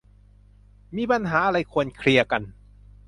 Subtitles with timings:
[0.95, 2.41] มีปัญหาอะไรควรเคลียร์กัน